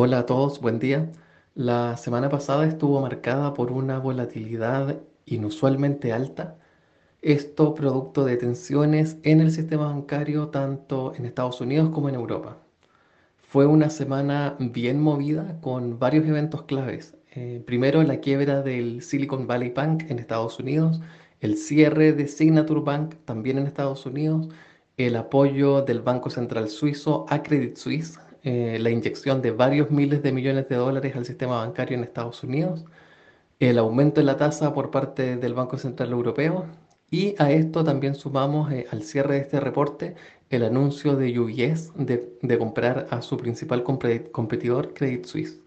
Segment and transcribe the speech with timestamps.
[0.00, 1.10] Hola a todos, buen día.
[1.56, 6.56] La semana pasada estuvo marcada por una volatilidad inusualmente alta,
[7.20, 12.58] esto producto de tensiones en el sistema bancario tanto en Estados Unidos como en Europa.
[13.38, 17.16] Fue una semana bien movida con varios eventos claves.
[17.32, 21.00] Eh, primero, la quiebra del Silicon Valley Bank en Estados Unidos,
[21.40, 24.48] el cierre de Signature Bank también en Estados Unidos,
[24.96, 30.22] el apoyo del Banco Central Suizo a Credit Suisse eh, la inyección de varios miles
[30.22, 32.86] de millones de dólares al sistema bancario en Estados Unidos,
[33.60, 36.66] el aumento de la tasa por parte del Banco Central Europeo
[37.10, 40.14] y a esto también sumamos eh, al cierre de este reporte
[40.48, 45.60] el anuncio de UBS de, de comprar a su principal competidor Credit Suisse.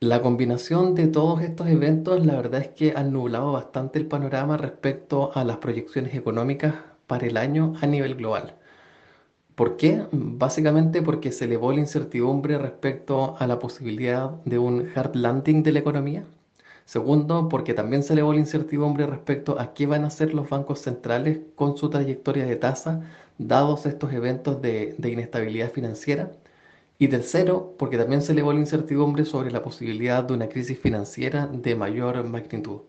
[0.00, 4.56] La combinación de todos estos eventos, la verdad es que han nublado bastante el panorama
[4.56, 6.74] respecto a las proyecciones económicas
[7.08, 8.54] para el año a nivel global.
[9.58, 10.06] ¿Por qué?
[10.12, 15.72] Básicamente porque se elevó la incertidumbre respecto a la posibilidad de un hard landing de
[15.72, 16.24] la economía.
[16.84, 20.80] Segundo, porque también se elevó la incertidumbre respecto a qué van a hacer los bancos
[20.80, 23.02] centrales con su trayectoria de tasa,
[23.38, 26.30] dados estos eventos de, de inestabilidad financiera.
[26.98, 31.48] Y tercero, porque también se elevó la incertidumbre sobre la posibilidad de una crisis financiera
[31.48, 32.82] de mayor magnitud.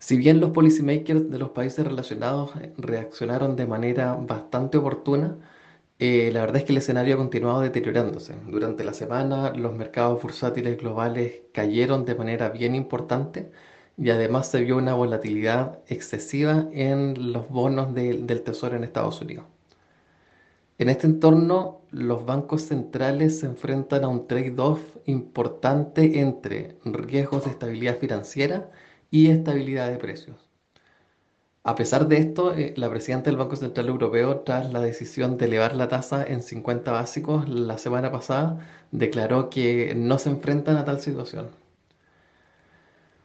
[0.00, 5.38] Si bien los policymakers de los países relacionados eh, reaccionaron de manera bastante oportuna,
[5.98, 8.34] eh, la verdad es que el escenario ha continuado deteriorándose.
[8.48, 13.50] Durante la semana los mercados bursátiles globales cayeron de manera bien importante
[13.98, 19.44] y además se vio una volatilidad excesiva en los bonos del Tesoro en Estados Unidos.
[20.78, 27.50] En este entorno, los bancos centrales se enfrentan a un trade-off importante entre riesgos de
[27.50, 28.70] estabilidad financiera
[29.10, 30.36] y estabilidad de precios.
[31.62, 35.46] A pesar de esto, eh, la presidenta del Banco Central Europeo, tras la decisión de
[35.46, 38.58] elevar la tasa en 50 básicos la semana pasada,
[38.92, 41.50] declaró que no se enfrentan a tal situación.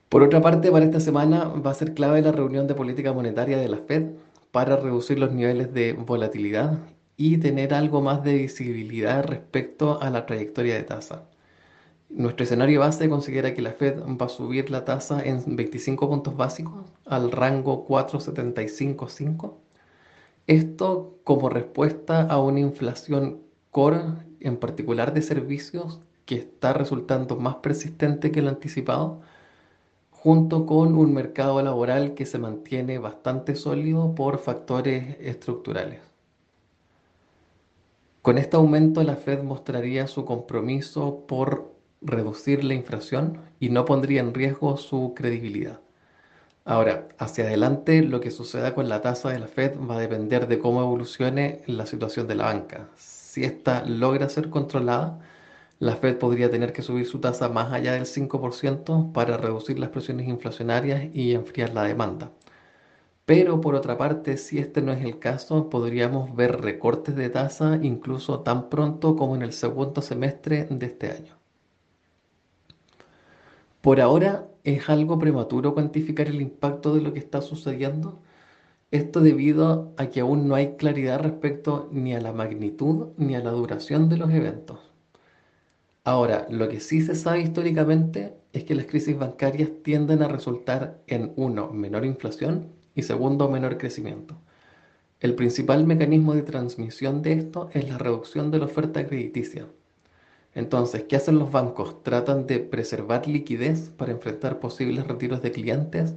[0.10, 3.58] Por otra parte, para esta semana va a ser clave la reunión de política monetaria
[3.58, 4.12] de la Fed
[4.52, 6.80] para reducir los niveles de volatilidad
[7.18, 11.28] y tener algo más de visibilidad respecto a la trayectoria de tasa.
[12.10, 16.38] Nuestro escenario base considera que la Fed va a subir la tasa en 25 puntos
[16.38, 19.58] básicos al rango 4,755.
[20.48, 24.04] Esto como respuesta a una inflación core,
[24.40, 29.22] en particular de servicios, que está resultando más persistente que lo anticipado,
[30.12, 36.02] junto con un mercado laboral que se mantiene bastante sólido por factores estructurales.
[38.22, 41.75] Con este aumento, la Fed mostraría su compromiso por
[42.06, 45.80] reducir la inflación y no pondría en riesgo su credibilidad.
[46.66, 50.48] Ahora, hacia adelante lo que suceda con la tasa de la Fed va a depender
[50.48, 52.90] de cómo evolucione la situación de la banca.
[52.98, 55.20] Si esta logra ser controlada,
[55.80, 59.90] la Fed podría tener que subir su tasa más allá del 5% para reducir las
[59.90, 62.32] presiones inflacionarias y enfriar la demanda.
[63.26, 67.78] Pero por otra parte, si este no es el caso, podríamos ver recortes de tasa
[67.82, 71.45] incluso tan pronto como en el segundo semestre de este año.
[73.86, 78.20] Por ahora es algo prematuro cuantificar el impacto de lo que está sucediendo.
[78.90, 83.42] Esto debido a que aún no hay claridad respecto ni a la magnitud ni a
[83.42, 84.80] la duración de los eventos.
[86.04, 91.00] Ahora, lo que sí se sabe históricamente es que las crisis bancarias tienden a resultar
[91.06, 94.36] en, uno, menor inflación y segundo, menor crecimiento.
[95.20, 99.68] El principal mecanismo de transmisión de esto es la reducción de la oferta crediticia.
[100.56, 102.02] Entonces, ¿qué hacen los bancos?
[102.02, 106.16] Tratan de preservar liquidez para enfrentar posibles retiros de clientes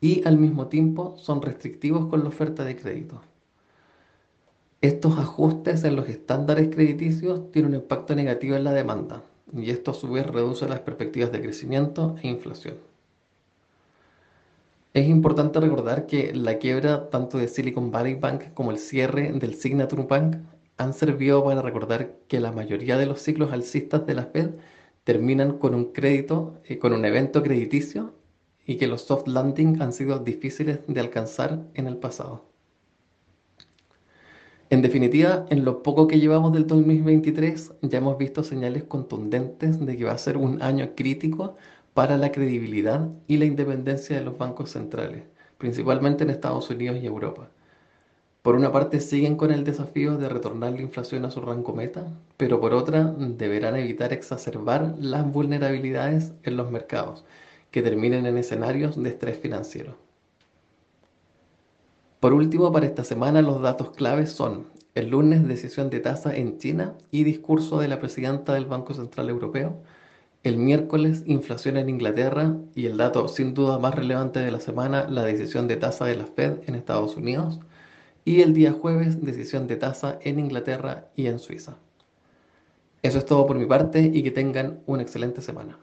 [0.00, 3.22] y al mismo tiempo son restrictivos con la oferta de crédito.
[4.82, 9.90] Estos ajustes en los estándares crediticios tienen un impacto negativo en la demanda y esto
[9.90, 12.76] a su vez reduce las perspectivas de crecimiento e inflación.
[14.92, 19.54] Es importante recordar que la quiebra tanto de Silicon Valley Bank como el cierre del
[19.54, 20.36] Signature Bank
[20.78, 24.50] han servido para recordar que la mayoría de los ciclos alcistas de la Fed
[25.04, 28.14] terminan con un crédito, eh, con un evento crediticio
[28.64, 32.44] y que los soft landing han sido difíciles de alcanzar en el pasado.
[34.70, 39.96] En definitiva, en lo poco que llevamos del 2023 ya hemos visto señales contundentes de
[39.96, 41.56] que va a ser un año crítico
[41.94, 45.24] para la credibilidad y la independencia de los bancos centrales,
[45.56, 47.50] principalmente en Estados Unidos y Europa.
[48.42, 52.06] Por una parte siguen con el desafío de retornar la inflación a su rango meta,
[52.36, 57.24] pero por otra deberán evitar exacerbar las vulnerabilidades en los mercados
[57.70, 59.96] que terminen en escenarios de estrés financiero.
[62.20, 66.58] Por último, para esta semana los datos claves son El lunes, decisión de tasa en
[66.58, 69.76] China y discurso de la presidenta del Banco Central Europeo.
[70.42, 75.08] El miércoles, inflación en Inglaterra y el dato sin duda más relevante de la semana,
[75.08, 77.60] la decisión de tasa de la Fed en Estados Unidos.
[78.28, 81.78] Y el día jueves, decisión de tasa en Inglaterra y en Suiza.
[83.00, 85.78] Eso es todo por mi parte y que tengan una excelente semana.